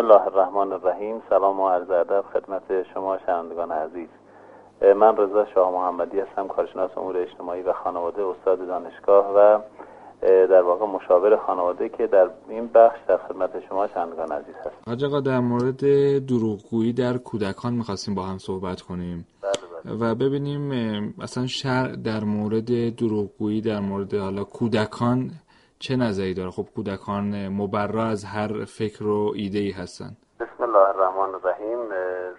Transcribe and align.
الله 0.00 0.26
الرحمن 0.26 0.72
الرحیم 0.72 1.22
سلام 1.30 1.60
و 1.60 1.68
عرض 1.68 1.90
ادب 1.90 2.24
خدمت 2.32 2.62
شما 2.94 3.18
شنوندگان 3.26 3.72
عزیز. 3.72 4.08
من 4.82 5.16
رضا 5.16 5.46
شاه 5.54 5.72
محمدی 5.72 6.20
هستم 6.20 6.48
کارشناس 6.48 6.90
امور 6.96 7.16
اجتماعی 7.16 7.62
و 7.62 7.72
خانواده 7.72 8.22
استاد 8.22 8.66
دانشگاه 8.66 9.34
و 9.36 9.58
در 10.22 10.62
واقع 10.62 10.86
مشاور 10.86 11.36
خانواده 11.36 11.88
که 11.88 12.06
در 12.06 12.30
این 12.48 12.66
بخش 12.74 12.98
در 13.08 13.16
خدمت 13.16 13.50
شما 13.68 13.86
شنوندگان 13.86 14.32
عزیز 14.32 14.54
هستم. 14.54 14.70
حاج 14.86 15.04
آقا 15.04 15.20
در 15.20 15.40
مورد 15.40 15.80
دروغگویی 16.26 16.92
در 16.92 17.16
کودکان 17.18 17.74
می‌خواستیم 17.74 18.14
با 18.14 18.22
هم 18.22 18.38
صحبت 18.38 18.80
کنیم. 18.80 19.26
بله 19.42 19.96
بله. 19.96 20.12
و 20.12 20.14
ببینیم 20.14 21.14
اصلا 21.22 21.46
شرع 21.46 21.96
در 21.96 22.24
مورد 22.24 22.96
دروغگویی 22.96 23.60
در 23.60 23.80
مورد 23.80 24.14
حالا 24.14 24.44
کودکان 24.44 25.30
چه 25.82 25.96
نظری 25.96 26.34
داره؟ 26.34 26.50
خب 26.50 26.66
کودکان 26.76 27.48
مبرا 27.48 28.04
از 28.04 28.24
هر 28.24 28.64
فکر 28.64 29.06
و 29.06 29.32
ایده 29.36 29.58
ای 29.58 29.70
هستن. 29.70 30.16
بسم 30.40 30.62
الله 30.62 30.88
الرحمن 30.88 31.34
الرحیم. 31.34 31.78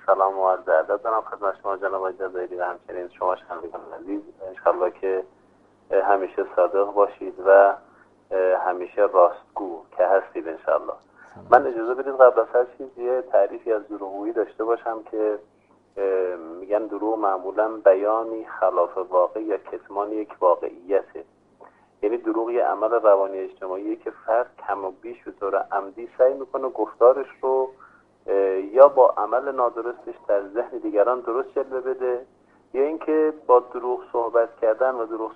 سلام 0.05 0.39
و 0.39 0.49
عرض 0.49 0.69
ادب 0.69 1.03
دارم 1.03 1.21
خدمت 1.21 1.55
شما 1.61 1.77
جناب 1.77 2.11
جزایری 2.11 2.55
و 2.55 2.63
همچنین 2.63 3.09
شما 3.19 3.35
شنوندگان 3.35 3.81
عزیز. 3.99 4.21
انشالله 4.47 4.91
که 5.01 5.23
همیشه 6.03 6.45
صادق 6.55 6.85
باشید 6.93 7.33
و 7.45 7.75
همیشه 8.65 9.01
راستگو 9.01 9.81
که 9.97 10.03
هستید 10.07 10.47
انشالله 10.47 10.93
من 11.49 11.67
اجازه 11.67 11.93
بدید 11.93 12.13
قبل 12.13 12.39
از 12.39 12.47
هر 12.53 12.65
چیز 12.77 12.97
یه 12.97 13.23
تعریفی 13.31 13.73
از 13.73 13.87
دروغگویی 13.87 14.33
داشته 14.33 14.63
باشم 14.63 15.03
که 15.11 15.39
میگن 16.59 16.87
دروغ 16.87 17.19
معمولا 17.19 17.69
بیانی 17.85 18.45
خلاف 18.59 18.97
واقع 18.97 19.41
یا 19.41 19.57
کتمان 19.57 20.11
یک 20.11 20.29
واقعیته. 20.39 21.23
یعنی 22.11 22.23
دروغ 22.23 22.49
یه 22.49 22.63
عمل 22.63 22.89
روانی 22.89 23.39
اجتماعی 23.39 23.95
که 23.95 24.11
فرد 24.25 24.49
کم 24.67 24.85
و 24.85 24.91
بیش 24.91 25.23
به 25.23 25.31
طور 25.31 25.55
عمدی 25.71 26.09
سعی 26.17 26.33
می‌کنه 26.33 26.69
گفتارش 26.69 27.27
رو 27.41 27.69
یا 28.71 28.87
با 28.87 29.09
عمل 29.09 29.55
نادرستش 29.55 30.15
در 30.27 30.47
ذهن 30.47 30.77
دیگران 30.77 31.19
درست 31.19 31.49
جلوه 31.49 31.81
بده 31.81 32.25
یا 32.73 32.83
اینکه 32.83 33.33
با 33.47 33.59
دروغ 33.59 33.99
صحبت 34.11 34.49
کردن 34.61 34.95
و 34.95 35.05
دروغ 35.05 35.31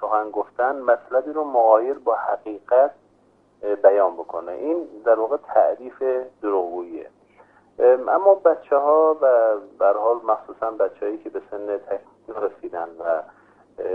سخن 0.00 0.30
گفتن 0.30 0.80
مطلبی 0.82 1.32
رو 1.32 1.44
مغایر 1.44 1.94
با 1.94 2.14
حقیقت 2.14 2.90
بیان 3.82 4.14
بکنه. 4.14 4.52
این 4.52 4.86
در 5.04 5.18
واقع 5.18 5.36
تعریف 5.36 6.02
دروغگوییه. 6.42 7.10
اما 8.08 8.34
بچه 8.34 8.76
ها 8.76 9.16
و 9.80 9.92
حال 9.92 10.16
مخصوصا 10.24 10.70
بچههایی 10.70 11.18
که 11.18 11.30
به 11.30 11.42
سن 11.50 11.78
تکمیل 11.78 12.36
رسیدن 12.42 12.88
و 12.98 13.22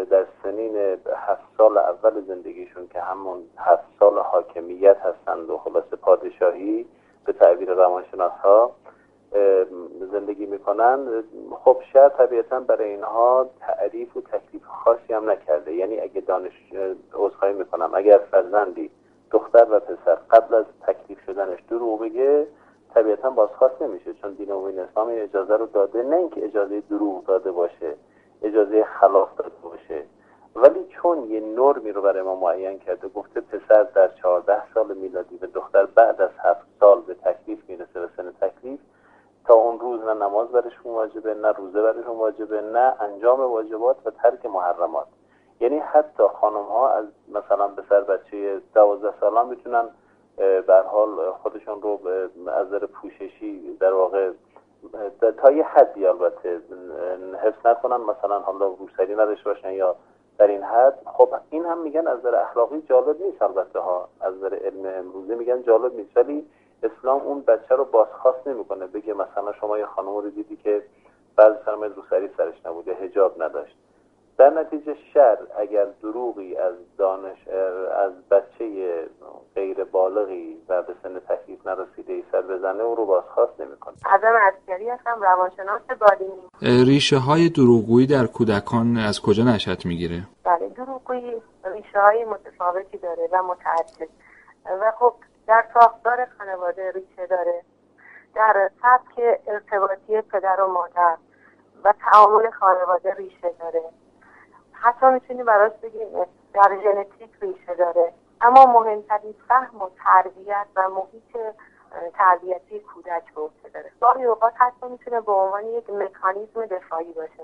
در 0.05 0.25
سنین 0.43 0.97
هفت 1.15 1.54
سال 1.65 1.77
اول 1.77 2.21
زندگیشون 2.21 2.87
که 2.87 3.01
همون 3.01 3.39
هفت 3.57 3.83
سال 3.99 4.19
حاکمیت 4.19 4.97
هستند 4.97 5.49
و 5.49 5.57
خلاص 5.57 5.83
پادشاهی 6.01 6.85
به 7.25 7.33
تعبیر 7.33 7.73
روانشناس 7.73 8.31
ها 8.31 8.71
زندگی 10.11 10.45
می‌کنن. 10.45 11.23
خب 11.63 11.77
شاید 11.93 12.11
طبیعتا 12.11 12.59
برای 12.59 12.89
اینها 12.89 13.49
تعریف 13.59 14.17
و 14.17 14.21
تکلیف 14.21 14.65
خاصی 14.65 15.13
هم 15.13 15.29
نکرده. 15.29 15.73
یعنی 15.73 15.99
اگه 15.99 16.21
دانش 16.21 16.73
عذرخواهی 17.13 17.53
می‌کنم 17.53 17.91
اگر 17.93 18.17
فرزندی 18.31 18.91
دختر 19.31 19.67
و 19.69 19.79
پسر 19.79 20.15
قبل 20.15 20.55
از 20.55 20.65
تکلیف 20.87 21.19
شدنش 21.25 21.59
دروغ 21.69 22.01
بگه 22.01 22.47
طبیعتا 22.93 23.29
بازخواست 23.29 23.81
نمیشه. 23.81 24.13
چون 24.13 24.33
دین 24.33 24.51
و 24.51 24.71
اسلام 24.91 25.07
اجازه 25.11 25.57
رو 25.57 25.65
داده 25.65 26.03
نه 26.03 26.15
اینکه 26.15 26.45
اجازه 26.45 26.81
دروغ 26.81 27.25
داده 27.25 27.51
باشه 27.51 27.95
اجازه 28.43 28.83
خلاف 28.83 29.35
داده 29.37 29.55
چون 31.05 31.31
یه 31.31 31.39
نرمی 31.39 31.91
رو 31.91 32.01
برای 32.01 32.21
ما 32.21 32.35
معین 32.35 32.79
کرده 32.79 33.07
گفته 33.07 33.41
پسر 33.41 33.83
در 33.83 34.07
چهارده 34.07 34.73
سال 34.73 34.97
میلادی 34.97 35.37
به 35.37 35.47
دختر 35.47 35.85
بعد 35.85 36.21
از 36.21 36.29
هفت 36.37 36.65
سال 36.79 37.01
به 37.01 37.13
تکلیف 37.13 37.69
می‌رسه 37.69 37.99
به 37.99 38.09
سن 38.17 38.31
تکلیف. 38.31 38.79
تا 39.47 39.53
اون 39.53 39.79
روز 39.79 40.01
نه 40.01 40.13
نماز 40.13 40.47
برشون 40.47 40.93
واجبه 40.93 41.33
نه 41.33 41.51
روزه 41.51 41.81
برشون 41.81 42.17
واجبه 42.17 42.61
نه 42.61 42.95
انجام 42.99 43.39
واجبات 43.39 43.97
و 44.05 44.11
ترک 44.11 44.45
محرمات. 44.45 45.07
یعنی 45.59 45.79
حتی 45.79 46.23
خانم 46.41 46.63
ها 46.63 46.89
از 46.89 47.05
مثلا 47.27 47.69
سر 47.89 48.01
بچه 48.01 48.61
دوازده 48.73 49.13
سالان 49.19 49.47
می‌تونن 49.47 49.89
به 50.37 50.83
حال 50.91 51.31
خودشون 51.31 51.81
رو 51.81 51.99
از 52.07 52.29
نظر 52.45 52.85
پوششی 52.85 53.77
در 53.79 53.93
واقع 53.93 54.31
تا 55.37 55.51
یه 55.51 55.63
حدی 55.63 56.05
البته 56.05 56.61
حفظ 57.43 57.65
نکنن. 57.65 57.97
مثلا 57.97 58.39
حالا 58.39 58.65
روسری 58.65 59.13
نداشته 59.13 59.43
باشن 59.49 59.71
یا 59.71 59.95
در 60.37 60.47
این 60.47 60.63
حد 60.63 60.99
خب 61.05 61.33
این 61.49 61.65
هم 61.65 61.81
میگن 61.81 62.07
از 62.07 62.19
نظر 62.19 62.35
اخلاقی 62.35 62.81
جالب 62.81 63.21
نیست 63.21 63.41
البته 63.41 63.79
ها. 63.79 64.09
از 64.21 64.35
نظر 64.35 64.55
علم 64.55 64.85
امروزی 64.85 65.35
میگن 65.35 65.61
جالب 65.61 65.95
نیست. 65.95 66.17
ولی 66.17 66.45
اسلام 66.83 67.21
اون 67.21 67.41
بچه 67.41 67.75
رو 67.75 67.85
بازخواست 67.85 68.47
نمی‌کنه. 68.47 68.87
بگه 68.87 69.13
مثلا 69.13 69.53
شما 69.53 69.79
یه 69.79 69.85
خانم 69.85 70.15
رو 70.15 70.29
دیدی 70.29 70.55
که 70.55 70.83
بعضی 71.35 71.57
فرمایید 71.65 71.95
روسری 71.95 72.29
سرش 72.37 72.65
نبوده 72.65 72.93
هجاب 72.93 73.43
نداشت. 73.43 73.77
در 74.37 74.49
نتیجه 74.49 74.95
شر 75.13 75.37
اگر 75.57 75.85
دروغی 76.01 76.55
از 76.55 76.73
دانش 76.97 77.47
از 77.91 78.29
بچه 78.31 78.65
بالغی 80.05 80.57
و 80.69 80.81
به 80.81 80.93
سن 81.03 81.19
تکلیف 81.19 81.67
نرسیده 81.67 82.13
ای 82.13 82.23
سر 82.31 82.41
بزنه 82.41 82.83
او 82.83 82.95
رو 82.95 83.05
بازخواست 83.05 83.61
نمی‌کنه. 83.61 83.95
ازم 84.05 84.33
عسکری 84.47 84.89
هستم 84.89 85.21
روانشناس 85.21 85.81
بادینی 85.99 86.85
ریشه 86.85 87.17
های 87.17 87.49
دروغگویی 87.49 88.07
در 88.07 88.25
کودکان 88.25 88.97
از 88.97 89.21
کجا 89.21 89.43
نشأت 89.43 89.85
می‌گیره؟ 89.85 90.21
بله 90.43 90.69
دروغگویی 90.69 91.41
ریشه 91.65 91.99
های 92.01 92.25
متفاوتی 92.25 92.97
داره 92.97 93.29
و 93.31 93.43
متعدد. 93.43 94.09
و 94.81 94.91
خب 94.99 95.13
در 95.47 95.65
ساختار 95.73 96.27
خانواده 96.37 96.91
ریشه 96.91 97.27
داره 97.27 97.61
در 98.35 98.69
سبک 98.81 99.39
ارتباطی 99.47 100.21
پدر 100.21 100.61
و 100.61 100.67
مادر 100.67 101.17
و 101.83 101.93
تعامل 102.11 102.49
خانواده 102.49 103.13
ریشه 103.13 103.53
داره. 103.59 103.81
حتی 104.71 105.05
می‌تونیم 105.05 105.45
براش 105.45 105.71
بگیم 105.83 106.07
در 106.53 106.77
ژنتیک 106.83 107.29
ریشه 107.41 107.75
داره. 107.77 108.13
اما 108.41 108.65
مهمترین 108.65 109.35
فهم 109.47 109.81
و 109.81 109.89
تربیت 110.03 110.65
و 110.75 110.89
محیط 110.89 111.55
تربیتی 112.13 112.79
کودک 112.79 113.33
به 113.35 113.41
عهده 113.41 113.69
داره. 113.73 113.91
گاهی 114.01 114.25
اوقات 114.25 114.53
حتی 114.57 114.87
می‌تونه 114.87 115.21
به 115.21 115.31
عنوان 115.31 115.65
یک 115.65 115.89
مکانیزم 115.89 116.65
دفاعی 116.65 117.13
باشه 117.13 117.43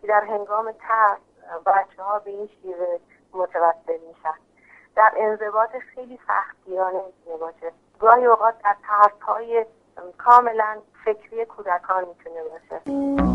که 0.00 0.06
در 0.06 0.24
هنگام 0.24 0.72
ترس 0.72 1.18
بچه 1.66 2.02
ها 2.02 2.18
به 2.18 2.30
این 2.30 2.46
شیوه 2.62 2.98
متوسل 3.32 3.98
میشن. 4.08 4.34
در 4.96 5.12
انضباط 5.16 5.70
خیلی 5.94 6.18
سختگیرانه 6.26 7.02
می‌تونه 7.06 7.36
باشه. 7.36 7.72
گاهی 8.00 8.26
اوقات 8.26 8.54
در 8.64 8.76
ترس 8.82 9.20
های 9.22 9.66
کاملا 10.18 10.78
فکری 11.04 11.44
کودکان 11.44 12.04
می‌تونه 12.04 12.42
باشه. 12.42 13.31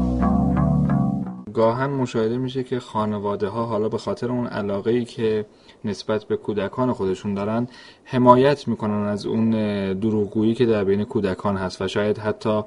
گاهن 1.58 1.90
مشاهده 1.90 2.38
میشه 2.38 2.64
که 2.64 2.80
خانواده 2.80 3.48
ها 3.48 3.64
حالا 3.64 3.90
به 3.90 3.98
خاطر 3.98 4.32
اون 4.32 4.48
علاقه 4.48 4.92
ای 4.92 5.06
که 5.06 5.46
نسبت 5.86 6.24
به 6.24 6.38
کودکان 6.38 6.92
خودشون 6.92 7.34
دارن 7.34 7.68
حمایت 8.06 8.68
می‌کنن 8.68 9.08
از 9.08 9.26
اون 9.26 9.50
دروغگویی 9.94 10.54
که 10.54 10.66
در 10.66 10.84
بین 10.84 11.04
کودکان 11.04 11.56
هست 11.56 11.82
و 11.82 11.88
شاید 11.88 12.18
حتی 12.18 12.62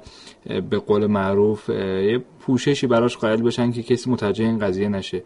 به 0.69 0.77
قول 0.77 1.07
معروف 1.07 1.69
یه 1.69 2.21
پوششی 2.39 2.87
براش 2.87 3.17
قائل 3.17 3.41
بشن 3.41 3.71
که 3.71 3.83
کسی 3.83 4.11
متوجه 4.11 4.45
این 4.45 4.59
قضیه 4.59 4.89
نشه 4.89 5.23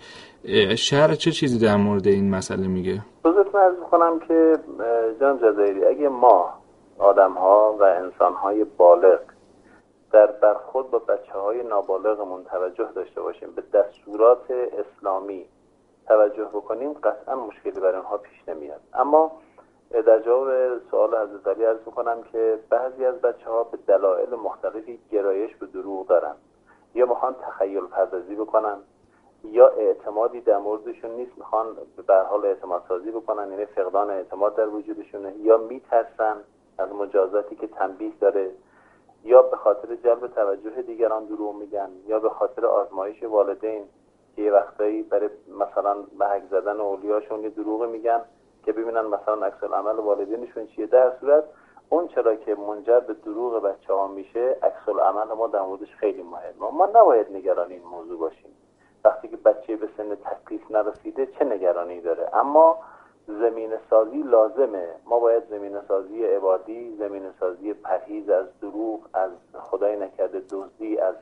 شهر 0.76 1.16
چه 1.16 1.32
چیزی 1.32 1.60
در 1.60 1.76
مورد 1.78 2.08
این 2.08 2.36
مسئله 2.36 2.68
میگه؟ 2.68 3.02
بزرگتون 3.26 3.62
ارز 3.62 3.76
می‌کنم 3.80 4.20
که 4.28 4.58
جان 5.20 5.38
جزایری 5.38 5.86
اگه 5.86 6.10
ما 6.10 6.50
آدم 6.98 7.34
ها 7.34 7.76
و 7.80 7.84
انسان 7.84 8.34
های 8.34 8.66
بالغ 8.78 9.20
در 10.16 10.28
برخورد 10.28 10.90
با 10.90 11.00
بچه 11.00 11.34
های 11.34 11.64
نابالغمون 11.64 12.44
توجه 12.44 12.92
داشته 12.96 13.22
باشیم 13.22 13.52
به 13.52 13.64
دستورات 13.74 14.52
اسلامی 14.52 15.46
توجه 16.08 16.44
بکنیم 16.44 16.94
قطعا 16.94 17.36
مشکلی 17.36 17.80
برای 17.80 17.96
اونها 17.96 18.18
پیش 18.18 18.48
نمیاد. 18.50 18.82
اما 18.94 19.32
در 19.92 20.20
جواب 20.20 20.78
سوال 20.92 21.16
حضرت 21.16 21.48
علی 21.48 21.66
ارز 21.66 21.78
می‌کنم 21.86 22.24
که 22.24 22.60
بعضی 22.70 23.06
از 23.06 23.22
بچه 23.22 23.50
ها 23.50 23.64
به 23.64 23.78
دلایل 23.88 24.30
مختلفی 24.30 25.00
گرایش 25.12 25.56
به 25.56 25.66
دروغ 25.66 26.08
دارن. 26.08 26.36
یا 26.94 27.06
می‌خوان 27.06 27.36
تخیل 27.42 27.86
پردازی 27.86 28.36
بکنن 28.36 28.78
یا 29.44 29.68
اعتمادی 29.68 30.42
در 30.42 30.58
موردشون 30.58 31.12
نیست 31.12 31.38
می‌خوان 31.38 31.68
به 32.08 32.16
حال 32.16 32.46
اعتماد 32.46 32.84
سازی 32.88 33.12
بکنن 33.12 33.52
یعنی 33.52 33.66
فقدان 33.66 34.10
اعتماد 34.10 34.56
در 34.56 34.68
وجودشونه 34.68 35.34
یا 35.38 35.58
میترسن 35.58 36.38
از 36.78 36.92
مجازاتی 36.92 37.56
که 37.56 37.68
تنبیه 37.68 38.14
داره. 38.20 38.52
یا 39.26 39.42
به 39.42 39.58
خاطر 39.58 39.96
جلب 39.96 40.28
توجه 40.28 40.82
دیگران 40.82 41.26
دروغ 41.26 41.56
میگن 41.56 41.90
یا 42.08 42.20
به 42.20 42.30
خاطر 42.30 42.66
آزمایش 42.66 43.24
والدین 43.24 43.84
که 44.36 44.42
یه 44.42 44.52
وقتایی 44.52 45.04
برای 45.04 45.30
مثلا 45.60 45.96
محک 46.20 46.44
زدن 46.52 46.80
اولیاشون 46.80 47.44
یه 47.44 47.50
دروغ 47.50 47.84
میگن 47.84 48.22
که 48.66 48.72
ببینن 48.72 49.02
مثلا 49.02 49.46
عکس 49.46 49.64
عمل 49.64 49.96
والدینشون 49.96 50.68
چیه. 50.68 50.86
در 50.86 51.12
صورت 51.20 51.44
اون 51.90 52.08
چرا 52.08 52.36
که 52.36 52.56
منجر 52.56 53.00
به 53.00 53.14
دروغ 53.14 53.64
بچه 53.64 53.94
ها 53.94 54.08
میشه 54.08 54.58
عکس 54.64 54.90
عمل 54.90 55.34
ما 55.38 55.48
در 55.48 55.62
موردش 55.62 55.96
خیلی 55.96 56.24
مهمه. 56.24 56.72
ما 56.72 56.86
نباید 56.86 57.32
نگران 57.32 57.72
این 57.72 57.84
موضوع 57.84 58.20
باشیم. 58.20 58.52
وقتی 59.04 59.28
که 59.28 59.38
بچه 59.38 59.76
به 59.76 59.90
سن 59.98 60.16
تکلیف 60.16 60.72
نرسیده 60.72 61.26
چه 61.26 61.46
نگرانی 61.46 62.02
داره؟ 62.02 62.30
اما 62.34 62.80
زمین 63.28 63.72
سازی 63.90 64.24
لازمه. 64.24 64.88
ما 65.06 65.20
باید 65.20 65.44
زمین 65.50 65.82
سازی 65.88 66.26
عبادی 66.26 66.96
زمین 66.96 67.24
سازی 67.40 67.74
پرهیز 67.74 68.30
از 68.30 68.46
دزدی 70.52 70.98
از 71.00 71.16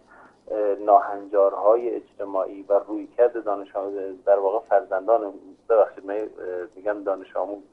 ناهنجارهای 0.80 1.90
اجتماعی 1.90 2.64
و 2.64 2.80
رویکرد 2.80 3.44
دانش 3.44 3.68
در 4.26 4.40
واقع 4.40 4.60
فرزندان 4.70 5.34
ببخشید 5.70 6.06
من 6.06 6.30
میگم 6.76 7.04
دانش 7.04 7.38
آموز 7.38 7.64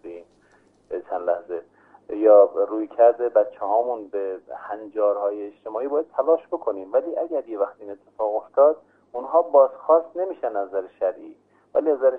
چند 1.11 1.31
لحظه 1.31 1.63
یا 2.09 2.51
روی 2.69 2.87
کرده 2.87 3.29
بچه 3.29 3.59
هامون 3.61 4.09
به 4.09 4.39
هنجارهای 4.57 5.47
اجتماعی 5.47 5.89
باید 5.89 6.07
تلاش 6.17 6.47
بکنیم. 6.47 6.93
ولی 6.93 7.17
اگر 7.17 7.49
یه 7.49 7.59
وقتی 7.59 7.83
این 7.83 7.91
اتفاق 7.91 8.35
افتاد 8.35 8.77
اونها 9.13 9.43
بازخواست 9.43 10.17
نمیشن 10.17 10.57
از 10.57 10.69
نظر 10.69 10.83
شرعی. 11.01 11.37
ولی 11.75 11.91
از 11.91 11.99
نظر 11.99 12.19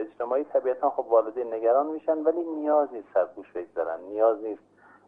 اجتماعی 0.00 0.44
طبیعتا 0.44 0.90
خب 0.90 1.06
والدین 1.08 1.54
نگران 1.54 1.86
میشن 1.86 2.18
ولی 2.18 2.42
نیاز 2.44 2.88
نیست 2.92 3.08
سرپوش 3.14 3.52
بگذارن. 3.52 4.00
نیاز 4.00 4.42
نیست 4.42 4.62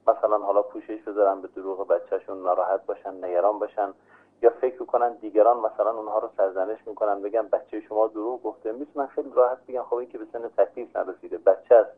مثلا 0.09 0.39
حالا 0.39 0.63
پوشش 0.63 1.03
بذارن 1.03 1.41
به 1.41 1.49
دروغ 1.49 1.89
بچهشون 1.89 2.43
ناراحت 2.43 2.87
باشن 2.87 3.25
نگران 3.25 3.59
باشن. 3.59 3.95
یا 4.43 4.51
فکر 4.51 4.85
کنن 4.85 5.13
دیگران 5.13 5.57
مثلا 5.57 5.91
اونها 5.91 6.19
رو 6.19 6.29
سرزنش 6.37 6.79
می‌کنن 6.87 7.23
بگن 7.23 7.49
بچه 7.49 7.81
شما 7.81 8.07
دروغ 8.07 8.43
گفته. 8.43 8.73
می‌تونن 8.73 9.07
خیلی 9.07 9.31
راحت 9.35 9.59
بگن 9.69 9.83
خب 9.83 9.95
این 9.95 10.09
که 10.09 10.19
به 10.19 10.25
سن 10.33 10.49
تکلیف 10.49 10.97
نرسیده. 10.97 11.39
بچه 11.39 11.75
است. 11.75 11.91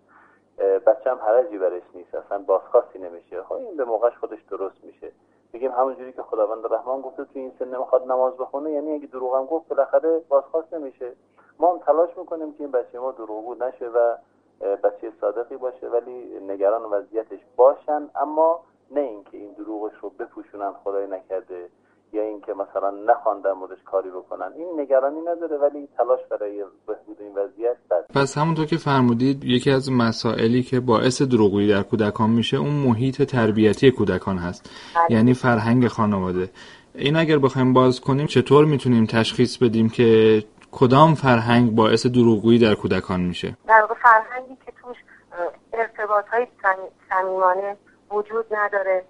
بچه 0.87 1.11
هم 1.11 1.19
حرجی 1.19 1.59
برش 1.59 1.83
نیست. 1.95 2.15
اصلا 2.15 2.39
بازخواستی 2.39 2.99
نمیشه. 2.99 3.43
خب 3.43 3.53
این 3.53 3.77
به 3.77 3.85
موقعش 3.85 4.17
خودش 4.19 4.43
درست 4.43 4.85
میشه. 4.85 5.13
بگیم 5.53 5.73
همونجوری 5.73 6.13
که 6.13 6.23
خداوند 6.23 6.73
رحمان 6.73 7.01
گفته 7.01 7.25
تو 7.25 7.31
این 7.35 7.53
سن 7.59 7.75
نمی‌خواد 7.75 8.03
نماز 8.13 8.37
بخونه 8.37 8.71
یعنی 8.71 8.93
اگه 8.95 9.07
دروغ 9.07 9.37
هم 9.37 9.47
گفت 9.47 9.69
بالاخره 9.69 10.19
بازخواست 10.29 10.75
نمیشه. 10.75 11.13
ما 11.63 11.73
هم 11.73 11.79
تلاش 11.87 12.11
می‌کنیم 12.19 12.53
که 12.53 12.61
این 12.61 12.71
بچه 12.71 12.99
ما 12.99 13.13
دروغگو 13.13 13.55
نشه 13.55 13.87
و 13.87 13.99
بچه 14.85 15.13
صادقی 15.21 15.57
باشه 15.57 15.87
ولی 15.89 16.17
نگران 16.53 16.83
وضعیتش 16.93 17.39
باشن. 17.57 18.03
اما 18.23 18.61
نه 18.95 19.01
اینکه 19.01 19.39
این 19.39 19.53
دروغش 19.59 19.93
رو 20.03 20.13
بپوشونن 20.19 20.73
خدای 20.85 21.07
نکرده 21.07 21.69
یا 22.13 22.23
اینکه 22.23 22.53
مثلا 22.53 22.91
نخوان 22.91 23.41
در 23.41 23.53
موردش 23.53 23.83
کاری 23.85 24.11
بکنن. 24.11 24.53
این 24.57 24.81
نگرانی 24.81 25.21
نداره 25.21 25.57
ولی 25.57 25.89
تلاش 25.97 26.21
برای 26.31 26.65
بهبود 26.87 27.17
این 27.21 27.33
وضعیت 27.35 27.77
بد. 27.91 28.05
پس 28.15 28.39
همونطور 28.39 28.67
که 28.67 28.77
فرمودید 28.77 29.45
یکی 29.45 29.71
از 29.71 29.93
مسائلی 29.93 30.63
که 30.63 30.81
باعث 30.81 31.23
دروغگویی 31.23 31.69
در 31.69 31.83
کودکان 31.83 32.31
میشه 32.31 32.57
اون 32.57 32.75
محیط 32.87 33.23
تربیتی 33.23 33.91
کودکان 33.91 34.39
هست. 34.39 34.71
بله. 34.95 35.17
یعنی 35.17 35.35
فرهنگ 35.35 35.87
خانواده. 35.89 36.51
این 36.95 37.17
اگر 37.17 37.39
بخوایم 37.39 37.73
باز 37.73 38.01
کنیم 38.01 38.27
چطور 38.27 38.65
می‌تونیم 38.65 39.07
تشخیص 39.07 39.59
بدیم 39.59 39.89
که 39.89 40.43
کدام 40.73 41.15
فرهنگ 41.15 41.75
باعث 41.75 42.07
دروغگویی 42.07 42.59
در 42.59 42.75
کودکان 42.75 43.21
میشه؟ 43.21 43.57
در 43.67 43.81
واقع 43.81 43.95
فرهنگی 43.95 44.57
که 44.67 44.73
توش 44.83 44.97
ارتباط 45.73 46.29
های 46.29 46.47
صمیمانه 47.11 47.77
وجود 48.11 48.47
نداره. 48.55 49.05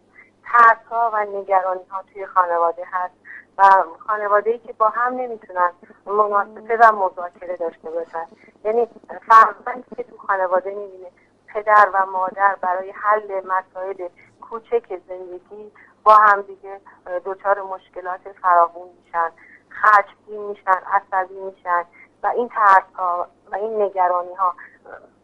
ترس 0.45 0.87
ها 0.91 1.11
و 1.15 1.25
نگرانی 1.25 1.85
ها 1.91 2.03
توی 2.13 2.27
خانواده 2.27 2.83
هست 2.93 3.15
و 3.59 3.63
خانواده 4.07 4.51
ای 4.51 4.59
که 4.59 4.73
با 4.73 4.89
هم 4.89 5.15
نمی‌تونن 5.15 5.71
مناسبه 6.07 6.77
و 6.77 6.93
مذاکره 6.93 7.57
داشته 7.57 7.91
باشن. 7.91 8.27
یعنی 8.65 8.87
فرزندی 9.29 9.97
که 9.97 10.03
تو 10.03 10.17
خانواده 10.17 10.71
می‌بینه 10.71 11.11
پدر 11.47 11.89
و 11.95 12.07
مادر 12.07 12.57
برای 12.61 12.91
حل 12.91 13.41
مسائل 13.47 14.09
کوچک 14.41 15.01
زندگی 15.09 15.73
با 16.05 16.15
هم 16.15 16.43
دیگه 16.43 16.81
دچار 17.25 17.63
مشکلات 17.63 18.21
فراوون 18.43 18.89
میشن. 19.05 19.31
خشمگین 19.81 20.43
میشن 20.49 20.81
عصبی 20.93 21.35
میشن 21.35 21.85
و 22.23 22.27
این 22.27 22.49
ترس 22.49 22.95
ها 22.95 23.29
و 23.53 23.57
این 23.57 23.83
نگرانی 23.83 24.35
ها 24.35 24.55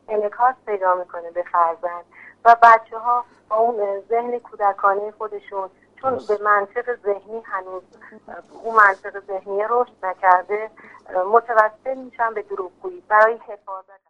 انعکاس 0.08 0.54
پیدا 0.66 0.94
می‌کنه 0.94 1.30
به 1.30 1.44
فرزند. 1.52 2.04
و 2.44 2.56
بچه 2.62 2.98
ها 2.98 3.24
با 3.48 3.56
اون 3.56 4.00
ذهن 4.08 4.38
کودکانه 4.38 5.10
خودشون 5.18 5.70
چون 6.00 6.20
به 6.28 6.38
منطق 6.44 6.96
ذهنی 7.04 7.42
هنوز 7.44 7.82
اون 8.64 8.74
منطق 8.74 9.20
ذهنی 9.26 9.62
رشد 9.70 9.92
نکرده 10.02 10.70
متوسل 11.32 11.98
میشن 12.04 12.34
به 12.34 12.42
دروغگویی. 12.42 13.02
برای 13.08 13.32
حفاظت. 13.32 14.00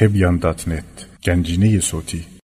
تبیان 0.00 0.38
دات 0.38 0.68
نت 0.68 1.06
گنجینه 1.26 1.80
صوتی. 1.80 2.37